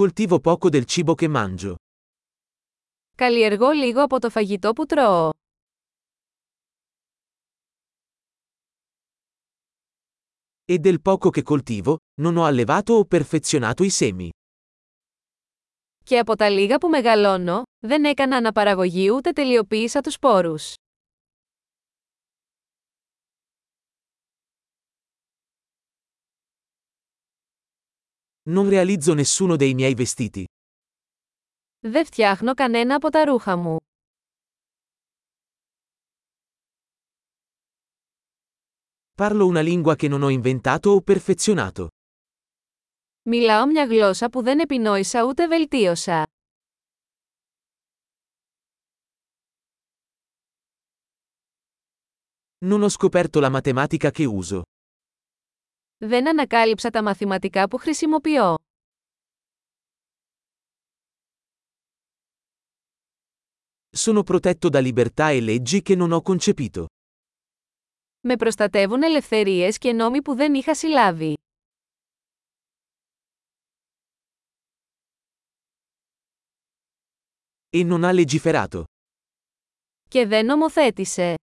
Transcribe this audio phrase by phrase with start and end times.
[0.00, 1.75] Coltivo poco del cibo che mangio.
[3.17, 5.29] Καλλιεργώ λίγο από το φαγητό που τρώω.
[10.65, 14.29] E del poco che coltivo, non ho allevato o perfezionato i semi.
[16.03, 20.73] Και από τα λίγα που μεγαλώνω, δεν έκανα αναπαραγωγή ούτε τελειοποίησα τους σπόρους.
[28.48, 30.44] Non realizzo nessuno dei miei vestiti.
[31.80, 33.76] Δεν φτιάχνω κανένα από τα ρούχα μου.
[39.18, 41.86] Parlo una lingua che non ho inventato o perfezionato.
[43.22, 46.26] Μιλάω μια γλώσσα που δεν επινόησα ούτε βελτίωσα.
[52.64, 54.62] Non ho scoperto la matematica che uso.
[56.03, 58.55] Δεν ανακάλυψα τα μαθηματικά που χρησιμοποιώ.
[63.97, 66.85] Sono protetto da libertà e leggi che non ho concepito.
[68.19, 71.37] Με προστατεύουν ελευθερίες και νόμοι που δεν είχα συλλάβει.
[77.69, 78.83] E non ha legiferato.
[80.09, 81.35] Και δεν νομοθέτησε.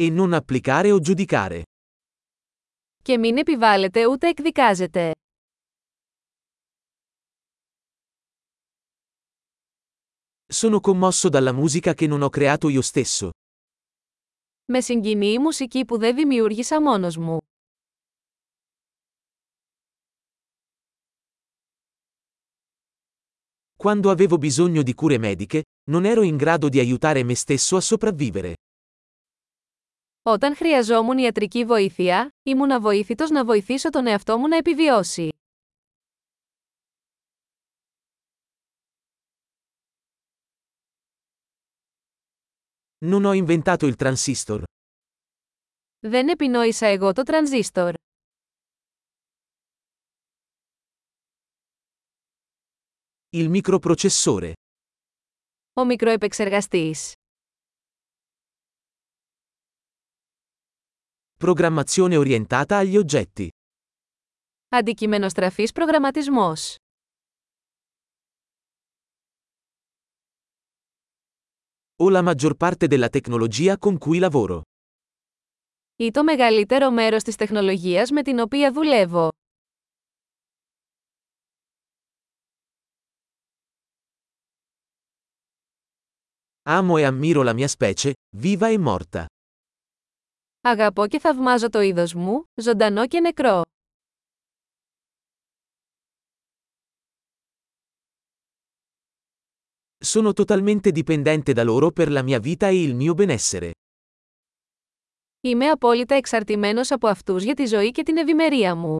[0.00, 1.62] E non applicare o giudicare.
[3.02, 5.12] Και μην επιβάλλεται ούτε εκδικάζεται.
[10.52, 13.30] Sono commosso dalla musica che non ho creato io stesso.
[14.64, 17.38] Με συγκινεί η μουσική που δεν δημιούργησα μόνος μου.
[23.76, 27.80] Quando avevo bisogno di cure mediche, non ero in grado di aiutare me stesso a
[27.80, 28.54] sopravvivere.
[30.23, 35.29] Όταν χρειαζόμουν ιατρική βοήθεια, ήμουν αβοήθητος να βοηθήσω τον εαυτό μου να επιβιώσει.
[43.05, 44.63] Non ho inventato il transistor.
[45.99, 47.93] Δεν επινόησα εγώ το τρανζίστορ.
[53.29, 54.51] Il microprocessore.
[55.73, 57.13] Ο μικροεπεξεργαστής.
[61.40, 63.48] Programmazione orientata agli oggetti.
[64.68, 66.76] Αντικειμενοστραφής προγραμματισμός.
[71.96, 74.60] O la maggior parte della tecnologia con cui lavoro.
[75.96, 79.28] Ή το μεγαλύτερο μέρος της τεχνολογίας με την οποία δουλεύω.
[86.68, 89.26] Amo e ammiro la mia specie, viva e morta.
[90.63, 93.61] Αγαπώ και θαυμάζω το είδος μου, ζωντανό και νεκρό.
[100.03, 103.71] Sono totalmente dipendente da loro per la mia vita e il mio benessere.
[105.41, 108.97] Είμαι απόλυτα εξαρτημένος από αυτούς για τη ζωή και την ευημερία μου.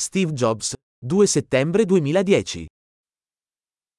[0.00, 0.72] Steve Jobs,
[1.06, 2.64] 2 settembre 2010.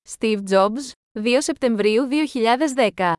[0.10, 3.19] Steve Jobs, 2 Σεπτεμβρίου 2010